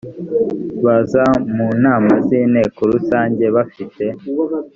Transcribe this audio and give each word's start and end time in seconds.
baza 0.85 1.23
mu 1.55 1.67
nama 1.85 2.11
z 2.25 2.27
inteko 2.39 2.79
rusange 2.91 3.43
bafite 3.55 4.03